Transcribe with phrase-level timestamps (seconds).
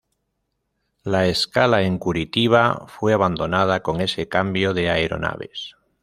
[1.03, 5.75] La escala en Curitiba fue abandonada con ese cambio de aeronaves.